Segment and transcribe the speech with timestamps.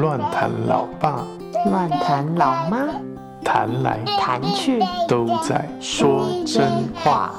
[0.00, 1.24] 乱弹老爸，
[1.70, 2.78] 乱弹老妈，
[3.44, 7.34] 弹来弹去都在说真话。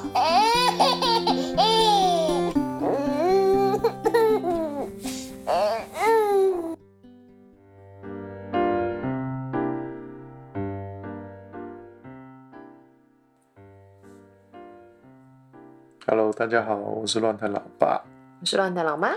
[16.06, 18.04] Hello，大家好，我是乱谈老爸。
[18.38, 19.14] 我是乱谈老妈。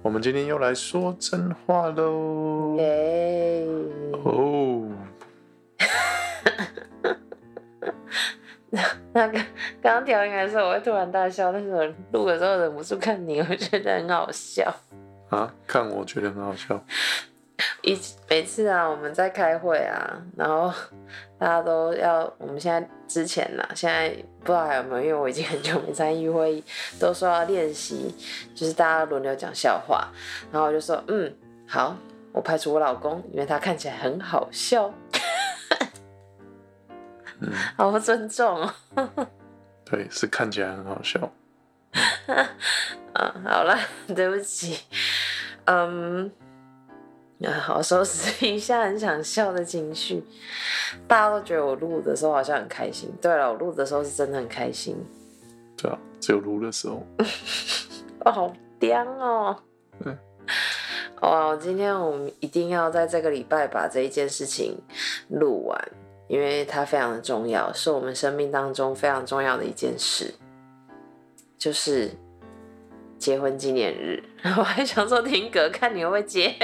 [0.00, 2.76] 我们今天又来说真话喽。
[2.78, 3.66] 耶！
[4.24, 4.88] 哦，
[9.12, 9.38] 那个
[9.82, 14.74] 刚刚调音的时候，我会突然大笑，但是我录的时候忍不住看你，我觉得很好笑。
[15.28, 16.82] 啊，看我觉得很好笑。
[17.82, 17.98] 一
[18.28, 20.72] 每次啊，我们在开会啊，然后
[21.38, 26.64] 大家都要，我们现在之前呢，现在不知道还有没有，因为我已经很久没参与会议，
[26.98, 28.14] 都说要练习，
[28.54, 30.08] 就是大家轮流讲笑话，
[30.52, 31.34] 然后我就说，嗯，
[31.66, 31.96] 好，
[32.32, 34.92] 我排除我老公，因为他看起来很好笑，
[37.40, 38.62] 嗯， 好不尊重
[38.94, 39.28] 哦。
[39.90, 41.32] 对，是看起来很好笑。
[43.14, 43.76] 啊，好了，
[44.14, 44.78] 对不起，
[45.64, 46.30] 嗯，
[47.44, 50.22] 啊，好收拾一下很想笑的情绪。
[51.08, 53.10] 大家都觉得我录的时候好像很开心。
[53.20, 54.96] 对了，我录的时候是真的很开心。
[55.76, 57.06] 对啊，只有录的时候。
[58.24, 59.56] 哦，好屌哦！
[60.04, 60.18] 嗯，
[61.22, 64.76] 哇，今天我们一定要在这个礼拜把这一件事情
[65.30, 65.92] 录完，
[66.28, 70.34] 因为它非常的重要，是我们生命当中非常重要的一件事，
[71.56, 72.10] 就是
[73.18, 74.22] 结婚纪念日。
[74.58, 76.54] 我还想说听歌，看你会不会接，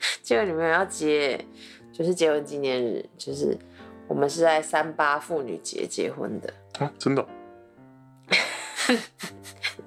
[0.22, 1.44] 结果你们要结，
[1.92, 3.56] 就是结婚纪念日，就是
[4.06, 6.52] 我们是在三八妇女节结婚的。
[6.78, 7.28] 啊，真的哦、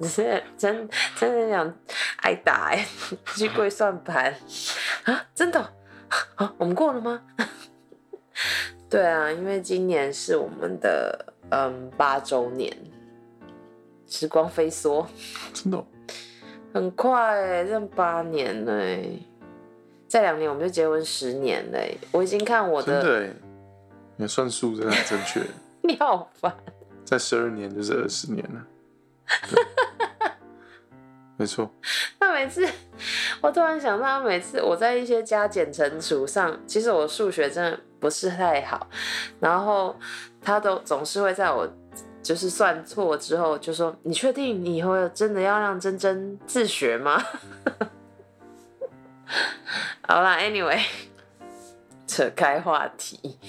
[0.01, 1.73] 只 是真真的想
[2.17, 2.85] 挨打哎、
[3.35, 4.35] 去跪算盘
[5.05, 5.25] 啊！
[5.33, 5.69] 真的哦
[6.35, 6.53] 啊？
[6.57, 7.23] 我们过了吗？
[8.89, 12.75] 对啊，因为今年是我们的嗯八周年，
[14.05, 15.05] 时光飞梭，
[15.53, 15.85] 真的哦、
[16.73, 19.09] 很快哎、剩八年了哎、
[20.11, 23.33] 再两年我们就结婚十年了哎、我已经看我的，真的哎，
[24.17, 25.41] 你算数真的很正确。
[25.83, 26.53] 你好烦。
[27.05, 28.67] 在十二年就是二十年了。
[31.37, 31.73] 没错，
[32.19, 32.67] 那每次，
[33.39, 38.89] 我突然想到，每次我在一些加减乘除上，其实我数学真的不是太好，
[39.39, 39.97] 然后
[40.41, 41.65] 他都总是会在我
[42.21, 47.23] 就是算错之后就说：“你确定你以后真的要让珍珍自学吗？”
[50.11, 50.81] 好啦 a n y w a y
[52.05, 53.39] 扯开话题。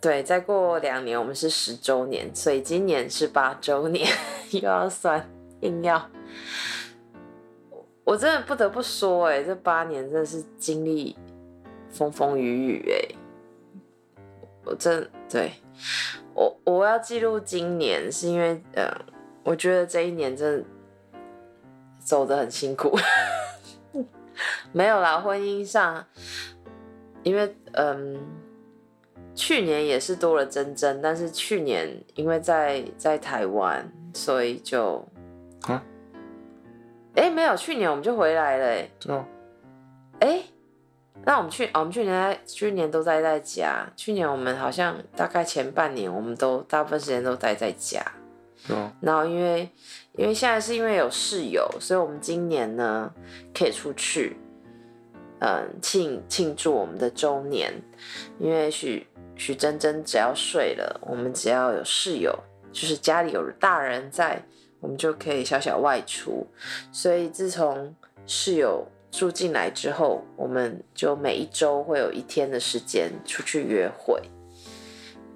[0.00, 4.08] 对，再过两年我们是十周年，所以今年是八周年，
[4.52, 5.28] 又要算，
[5.60, 6.10] 硬要。
[8.02, 11.14] 我真的不得不说、哎，这八年真的是经历
[11.90, 13.14] 风风雨雨、哎，
[14.64, 15.52] 我真对
[16.32, 18.90] 我我要记录今年，是因为呃，
[19.42, 20.64] 我觉得这一年真的
[21.98, 22.96] 走得很辛苦，
[24.72, 26.04] 没有啦，婚姻上，
[27.22, 28.20] 因为嗯。
[29.36, 33.84] 去年也是多了珍珍，但是去年因为在在台湾，
[34.14, 35.04] 所以就
[35.62, 35.82] 啊，
[37.16, 39.26] 哎、没有，去年我们就回来了、哎，对啊，
[40.20, 40.42] 哎，
[41.24, 48.00] 那我们去，哦我们去年在去年都待在家，去年我们好像大概前半年我们都大部分时间都待在家，
[48.68, 49.68] 对啊，然后因为
[50.16, 53.12] 因为现在是因为有室友，所以我们今年呢
[53.52, 54.36] 可以出去，
[55.40, 57.72] 嗯，庆庆祝我们的周年，
[58.38, 62.32] 因为许许真真只要睡了，我们只要有室友，
[62.72, 64.40] 就是家里有大人在，
[64.78, 66.46] 我们就可以小小外出。
[66.92, 67.92] 所以自从
[68.24, 74.22] 室友住进来之后，我们就每一周会有一天的时间出去约会。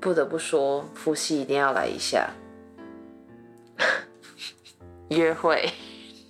[0.00, 2.30] 不得不说，夫妻一定要来一下
[5.10, 5.70] 约会。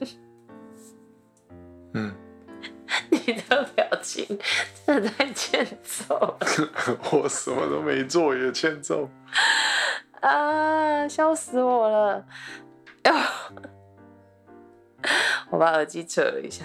[1.94, 2.14] 嗯，
[3.10, 4.26] 你的表情
[4.86, 6.38] 真的太欠揍了
[7.12, 9.08] 我什么都没做也欠揍。
[10.20, 11.06] 啊！
[11.06, 12.26] 笑死我了！
[13.04, 13.16] 哎呦，
[15.50, 16.64] 我把耳机扯了一下。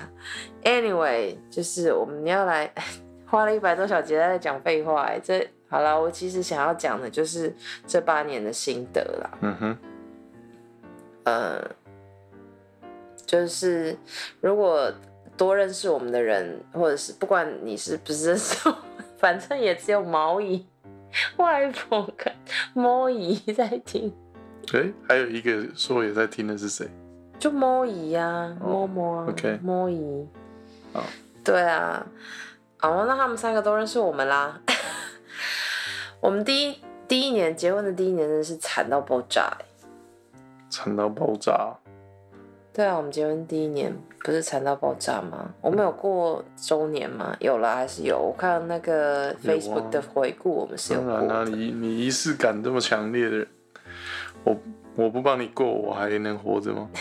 [0.64, 2.74] Anyway，就是我们要来
[3.28, 7.56] 花了一百多小节在讲废话哎，这好了，我其实想要讲的就是
[7.86, 9.38] 这八年的心得啦。
[9.42, 9.78] 嗯哼，
[11.26, 11.62] 呃，
[13.34, 13.98] 就是
[14.42, 14.94] 如果
[15.36, 18.78] 多认识我们的人，或者是不管你是不是认识我，
[19.18, 20.64] 反正也只有毛姨、
[21.38, 22.32] 外婆跟
[22.76, 24.14] 毛姨在听。
[24.72, 26.88] 哎、还有一个说也在听的是谁？
[27.40, 30.28] 就摸姨呀，摸摸啊 OK 摸姨。
[30.94, 31.04] 好，
[31.44, 32.06] 对啊，
[32.82, 34.62] 哦，那他们三个都认识我们啦。
[36.22, 36.78] 我们第一
[37.08, 39.66] 第一年结婚的第一年真的是惨到爆炸欸
[40.70, 41.76] 惨到爆炸。
[42.74, 45.54] 对啊，我们结婚第一年不是惨到爆炸吗？
[45.62, 47.36] 我们有过周年吗？
[47.40, 48.18] 有啦，还是有。
[48.18, 53.48] 我看那个 Facebook 的回顾，我们是有过当然啦、你你仪式感这么强烈的人，
[54.44, 54.58] 我
[54.96, 56.90] 我不帮你过，我还能活着吗？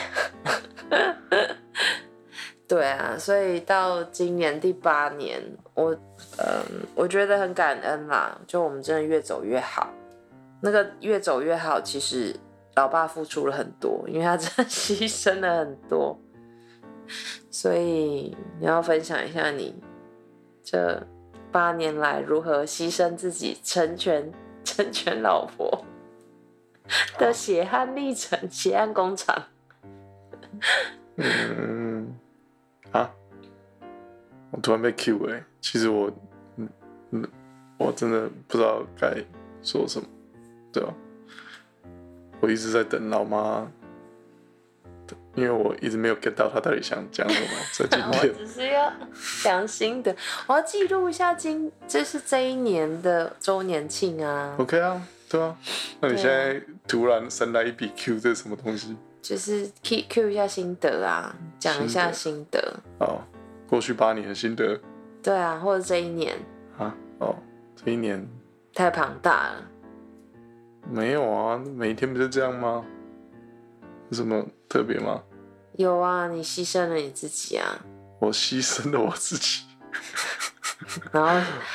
[2.68, 5.42] 对啊，所以到今年第八年，
[5.72, 5.94] 我
[6.36, 9.88] 嗯，我觉得很感恩啦，就我们真的越走越好。
[10.60, 12.36] 那个越走越好，其实
[12.74, 16.18] 老爸付出了很多，因为他真的 牺牲了很多。
[17.50, 19.74] 所以你要分享一下你
[20.62, 21.06] 这
[21.50, 24.32] 八年来如何牺牲自己，成全
[24.64, 25.84] 成全老婆
[27.18, 29.44] 的血汗历程、血汗工厂。
[31.16, 32.16] 嗯，
[32.92, 33.12] 啊，
[34.50, 36.10] 我突然被 Q 哎、其实我，
[36.56, 36.68] 嗯
[37.10, 37.28] 嗯，
[37.76, 39.22] 我真的不知道该
[39.62, 40.08] 说什么，
[40.72, 40.94] 对吧、
[42.42, 43.70] 我一直在等老妈，
[45.36, 48.34] 因为我一直没有 get 到她到底想讲什么， 在今天我天。
[48.36, 48.92] 只是要
[49.44, 50.14] 讲心得，
[50.48, 55.00] 我要记录一下今这是这一年的周年庆啊，OK 啊，
[55.30, 55.56] 对啊，
[56.00, 58.96] 那你现在突然神来一笔 Q，这是什么东西？
[59.22, 63.22] 就是 Q Q 一下心得啊，讲一下心得，哦，
[63.68, 64.80] 过去八年的心得。
[65.22, 66.36] 对啊，或者这一年。
[66.76, 67.36] 啊，哦，
[67.76, 68.28] 这一年。
[68.74, 69.62] 太庞大了，
[70.90, 72.84] 没有啊，每天不是这样吗？
[74.10, 75.22] 有什么特别吗？
[75.76, 77.80] 有啊，你牺牲了你自己啊，
[78.20, 79.64] 我牺牲了我自己。
[81.12, 81.30] 然后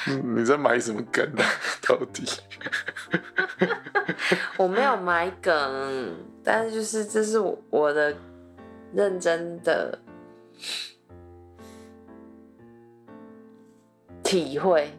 [0.09, 1.43] 嗯 你在埋什么梗啊？
[1.87, 2.23] 到底？
[4.57, 8.15] 我没有埋梗，但是就是这是我我的
[8.93, 9.97] 认真的
[14.23, 14.91] 体会。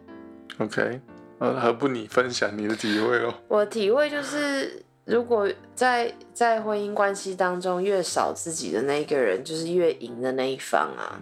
[0.59, 1.01] OK，
[1.39, 3.35] 呃，何不你分享你的体会咯？
[3.49, 11.21] 我体会就是，如果在在婚姻关系当中越少自己的那一个人，就是越赢的那一方啊，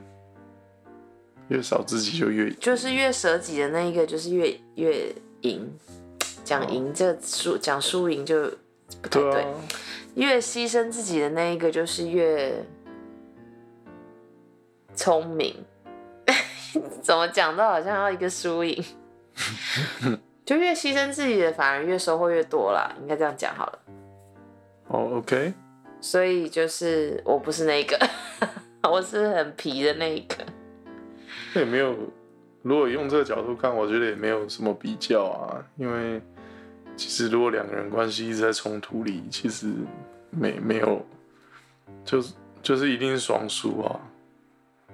[1.48, 5.70] 越少自己就越就是越舍己的那一个，就是越越赢。
[6.44, 8.48] 讲赢这输讲输赢就
[9.02, 9.54] 不太对，对啊，
[10.14, 12.64] 越牺牲自己的那一个就是越
[14.94, 15.56] 聪明。
[17.02, 18.84] 怎么讲都好像要一个输赢，
[20.44, 23.78] 就越牺牲自己的反而越收获越多啦，应该这样讲好了。
[24.88, 25.52] 哦，OK，
[26.00, 27.98] 所以就是我不是那个，
[28.88, 30.36] 我是很皮的那一个。
[31.54, 31.96] 那也没有。
[32.62, 36.20] 如果用这个角度看，我觉得也没有什么比较啊，因为
[36.96, 39.72] 其实如果两个人关系一直在冲突里，其实
[40.30, 41.06] 没没有，
[42.04, 44.00] 就是就是一定是双输啊，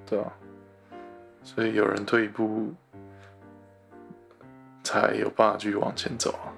[0.05, 0.31] 对啊，
[1.43, 2.75] 所以有人退一步，
[4.82, 6.52] 才有办法继续往前走啊，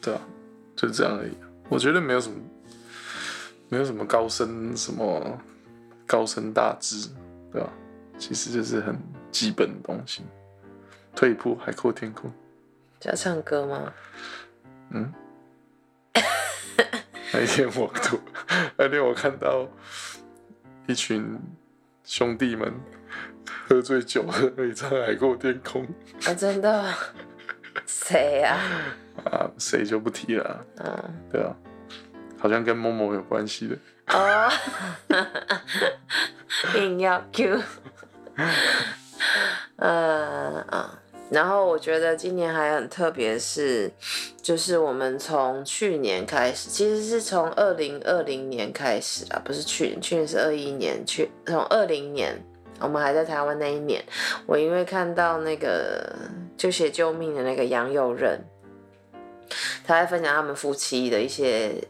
[0.00, 0.20] 对啊，
[0.76, 1.48] 就这样而已啊。
[1.68, 2.36] 我觉得没有什么，
[3.68, 5.38] 没有什么高深什么
[6.06, 7.08] 高深大智，
[7.52, 7.72] 对吧、
[8.18, 8.98] 其实就是很
[9.30, 10.22] 基本的东西。
[11.14, 12.30] 退一步，海阔天空。
[13.02, 13.92] 要唱歌吗？
[14.90, 15.12] 嗯，
[17.32, 18.18] 那一天我读，
[18.76, 19.68] 那天我看到
[20.86, 21.38] 一群
[22.02, 22.72] 兄弟们
[23.66, 25.86] 喝醉酒了可以唱《海阔天空》
[26.30, 26.82] 啊，真的？
[26.82, 26.86] 哦？
[27.86, 28.58] 谁呀、
[29.24, 31.54] 啊，谁就不提了啊、嗯，对啊，
[32.38, 33.76] 好像跟某某有关系的。
[34.08, 34.48] 哦，
[36.76, 37.60] 硬要 Q，
[39.76, 43.90] 呃啊，然后我觉得今年还很特别是，
[44.40, 52.40] 就是我们从去年开始，其实是从二零二零年开始啊，不是去年，去年是二一年，去从二零年。
[52.80, 54.04] 我们还在台湾那一年，
[54.46, 56.14] 我因为看到那个
[56.56, 58.44] 就写救命的那个杨佑仁，
[59.86, 61.82] 他在分享他们夫妻的一些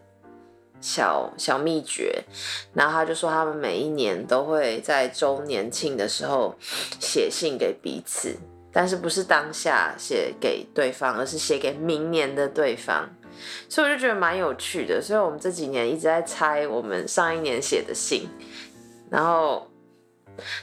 [0.81, 2.23] 小小秘诀，
[2.75, 6.55] 然后他就说他们每一年都会在周年庆的时候
[7.01, 8.37] 写信给彼此，
[8.71, 13.09] 但是不是当下写给对方，而是写给明年的对方。
[13.69, 18.29] 所以我就觉得蛮有趣的，所以我们这几年一直在猜我们上一年写的信，
[19.11, 19.67] 然后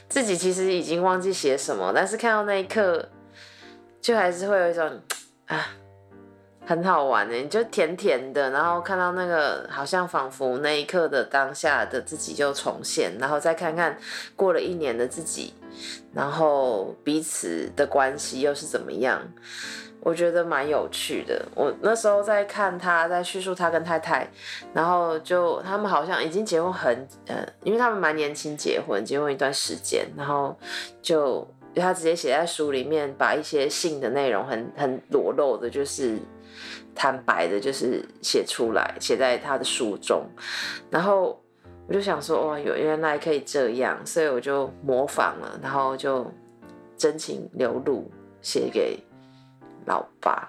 [0.08, 3.08] 自己其实已经忘记写什么，但是看到那一刻，
[4.00, 5.00] 就还是会有一种
[5.46, 5.66] 啊。
[6.64, 13.98] 很好玩的，你就甜甜的，然后看到那个，好像仿佛那一刻的当下的自己就重现，然后再看看
[14.36, 15.54] 过了一年的自己，
[16.12, 19.20] 然后彼此的关系又是怎么样，
[20.00, 21.44] 我觉得蛮有趣的。
[21.54, 24.28] 我那时候在看他在叙述他跟太太，
[24.74, 30.56] 然后就他们好像已经结婚很呃，因为他们蛮年轻结婚，结婚一段时间，然后
[31.00, 36.18] 就他直接写在书里面，把一些性的内容很很裸露的，就是
[36.94, 40.26] 坦白的，就是写出来，写在他的书中。
[40.90, 41.40] 然后
[41.88, 46.30] 我就想说，哇，有原来可以这样，所以我就模仿了，然后就
[46.96, 48.10] 真情流露
[48.40, 48.98] 写给。
[49.84, 50.48] 老爸，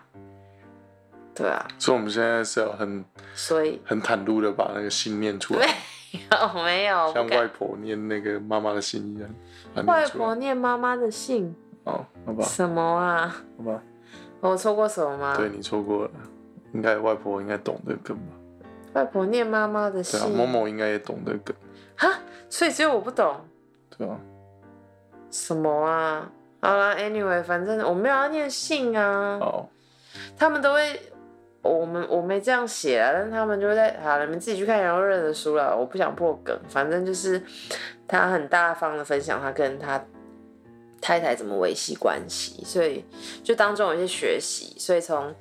[1.34, 5.66] 对啊，所以我们现在是要很，所以很坦露的把那个信念出来，
[6.12, 9.28] 没有没有，像外婆念那个妈妈的信一样，
[9.88, 11.52] 外婆念妈妈的信，
[11.86, 13.36] 哦，好吧，什么啊？
[13.58, 13.82] 好吧，
[14.40, 15.36] 我错过什么吗？
[15.36, 16.12] 对你错过了，
[16.74, 18.34] 应该外婆应该懂得更吧？
[18.94, 21.56] 外婆念妈妈的信，某某应该也懂得梗，
[21.98, 22.20] 哈，
[22.50, 23.36] 所以只有我不懂，
[23.98, 24.20] 对啊，
[25.32, 26.32] 什么啊？
[26.62, 29.38] 好了，Anyway，反正我没有要念信啊。
[29.42, 29.68] 哦，
[30.38, 30.98] 他们都会，
[31.62, 36.58] 我们我没这样写啊，但他们就会在，好，你们自己去看杨肉的书了，我不想破梗。
[36.70, 37.42] 反正就是
[38.08, 40.02] 他很大方的分享他跟他
[41.02, 43.04] 太太怎么维系关系，所以
[43.44, 44.80] 就当中有一些学习。
[44.80, 45.36] 所以从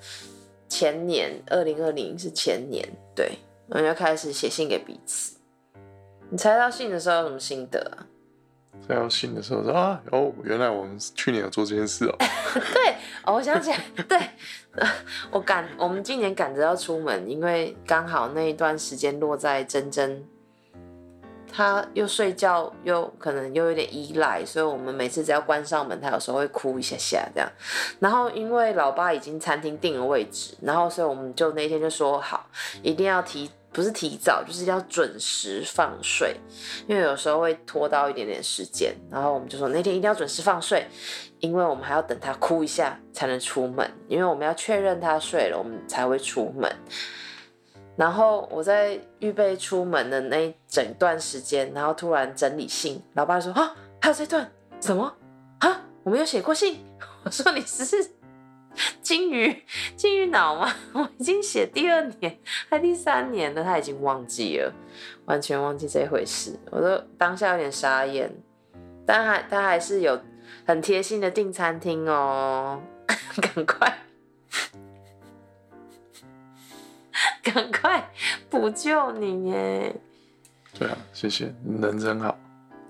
[0.73, 2.83] 前年二零二零是前年，
[3.15, 3.33] 对，
[3.69, 5.37] 我们就开始写信给彼此。
[6.31, 8.09] 你猜到信的时候有什么心得啊？
[8.89, 12.17] 猜到信的时候说啊哦，原来我们去年有做这件事哦。
[12.73, 12.95] 对，
[13.27, 14.19] 哦，我想起来，对，
[15.31, 20.25] 我赶我们今年赶着要出门，因为刚好那一段时间落在珍珍，
[21.53, 27.49] 他又睡觉又可能又有点依赖，所以我们每次只要关上门，他有时候会哭一下下这样。
[28.01, 32.47] 然后因为老爸已经餐厅定了位置，然后所以我们就那天就说好，
[32.83, 33.51] 一定要提。
[33.75, 36.37] 不是提早，就是要准时放睡，
[36.87, 38.95] 因为有时候会拖到一点点时间。
[39.11, 40.87] 然后我们就说那天一定要准时放睡，
[41.39, 46.71] 因为我们还要等他哭一下才能出门，因为我们要确认他睡了，我们才会出门。
[47.97, 55.15] 然后我在预备出门的那整段时间，然后突然整理信，老爸说啊，还有这段什么
[55.59, 55.83] 啊？
[56.03, 56.85] 我没有写过信。
[57.25, 58.11] 我说你是。
[59.03, 59.65] 金鱼，
[59.97, 60.73] 金鱼脑吗？
[60.95, 62.39] 我已经写第二年，
[62.71, 64.73] 还第三年了，他已经忘记了，
[65.27, 66.59] 完全忘记这回事。
[66.71, 68.35] 我都当下有点傻眼，
[69.05, 70.19] 但还他还是有
[70.67, 72.81] 很贴心的订餐厅哦，
[73.55, 73.99] 赶快，
[77.55, 78.11] 赶快
[78.49, 79.95] 补救你耶！
[80.79, 82.39] 对啊，谢谢，人真好。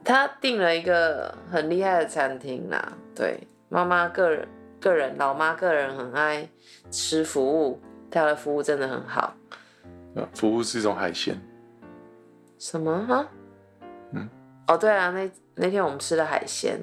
[0.04, 4.46] 他订了一个很厉害的餐厅啦，对，妈妈个人。
[4.82, 6.48] 个人老妈个人很爱
[6.90, 7.80] 吃服务，
[8.10, 9.32] 他的服务真的很好。
[10.34, 11.40] 服务是一种海鲜。
[12.58, 13.24] 什么哈？
[14.10, 14.28] 嗯。
[14.66, 16.80] 哦，对啊，那那天我们吃的海鲜。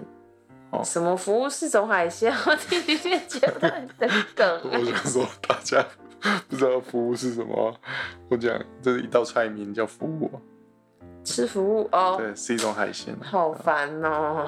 [0.71, 0.81] 哦。
[0.81, 2.33] 什么服务是种海鲜？
[2.47, 4.61] 我听你这觉得的 梗。
[4.71, 5.85] 我想说，大家
[6.47, 7.75] 不知道服务是什么？
[8.29, 10.29] 我讲这是一道菜名叫服务。
[11.23, 12.15] 吃服务哦。
[12.17, 13.15] 对，是一种海鲜。
[13.21, 14.47] 好烦哦。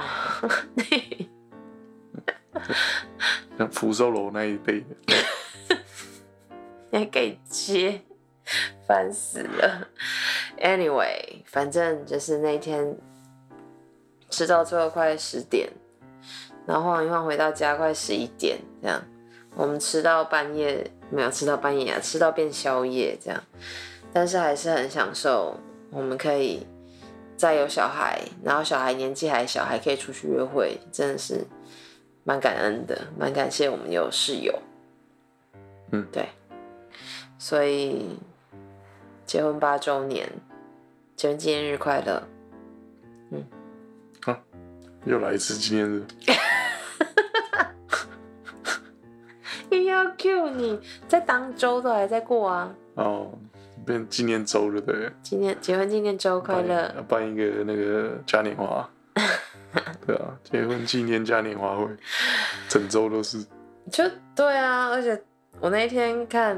[3.57, 4.87] 像福寿楼那一辈的，
[6.89, 8.01] 你还可以接，
[8.87, 9.87] 烦死了。
[10.59, 12.95] Anyway，反正就是那天
[14.29, 15.69] 吃到最后快十点，
[16.65, 19.01] 然后晃一晃回到家快十一点，这样
[19.55, 23.43] 我们吃到半夜没有吃到半夜啊，吃到变宵夜这样，
[24.13, 25.59] 但是还是很享受，
[25.91, 26.65] 我们可以
[27.37, 31.45] 再有小孩，然后小孩年纪还小，还可以出去约会，真的是。
[32.23, 34.53] 蛮感恩的，蛮感谢我们有室友。
[35.91, 36.29] 嗯，对，
[37.39, 38.15] 所以
[39.25, 40.29] 结婚八周年，
[41.15, 42.21] 结婚纪念日快乐。
[43.31, 43.43] 嗯，
[44.21, 44.37] 好，
[45.05, 46.05] 又来一次纪念日。
[50.17, 52.73] Q 你，在当周都还在过啊。
[52.95, 53.31] 哦，
[53.85, 55.11] 变纪念周了，对。
[55.21, 56.91] 纪念结婚纪念周快乐。
[56.95, 58.87] 要办一个那个嘉年华。
[60.05, 61.87] 对啊，结婚纪念嘉年华会，
[62.67, 63.43] 整周都是。
[63.91, 64.03] 就
[64.35, 65.21] 对啊，而且
[65.59, 66.57] 我那天看，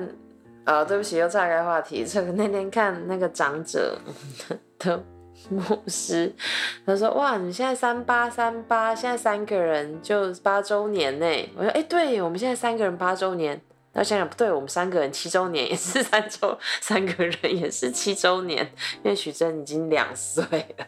[0.64, 2.04] 啊，对不起，又岔开话题。
[2.06, 3.98] 这个那天看那个长者
[4.80, 5.04] 的
[5.50, 6.34] 牧师，
[6.86, 11.26] 他说：“哇，你现在三八三八，现在三个人就八周年呢。”
[11.58, 13.60] 我说：“哎，对，我们现在三个人八周年。”
[13.96, 18.66] 那想想不对，我们三个人七周年也是三周， 三个人也是七周年，
[19.04, 20.44] 因为许真已经两岁
[20.78, 20.88] 了。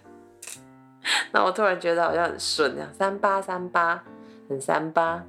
[1.32, 4.04] 那我突然觉得好像很顺，这样三八三八，
[4.50, 5.24] 很三八。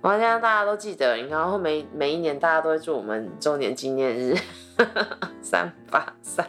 [0.00, 4.36] 我现在大家都记得，然后每每一年大家都会祝我们周年纪念日，
[5.40, 6.44] 三八三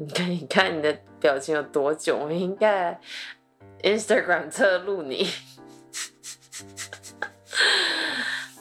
[0.00, 2.98] 你看你看你的表情有多囧，我应该
[3.82, 5.26] Instagram 侧录你。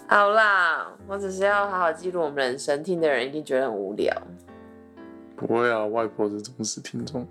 [0.07, 4.11] 好啦，我只是要好好记录我们人生，听的人一定觉得很无聊。
[5.35, 7.27] 不会啊，外婆是忠实听众，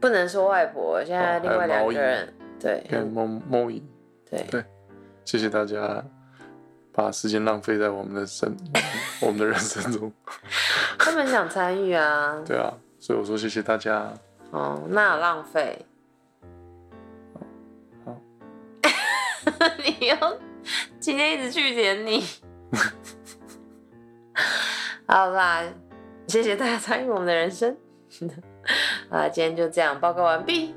[0.00, 1.04] 不能说外婆。
[1.04, 3.82] 现在另外两个人，对，跟莫莫伊，
[4.30, 4.64] 对，
[5.26, 6.02] 谢谢大家。
[6.92, 8.56] 把时间浪费在我们的生
[9.20, 10.12] 我们的人生中。
[10.98, 12.42] 他们想参与啊。
[12.46, 14.12] 对啊，所以我说谢谢大家。
[14.50, 15.84] 哦，那有浪费。
[18.04, 18.20] 好
[19.84, 20.40] 你又
[20.98, 22.24] 今天一直拒点你。
[25.06, 25.62] 好啦，
[26.26, 27.76] 谢谢大家参与我们的人生。
[29.08, 30.74] 好啦，今天就这样，报告完毕。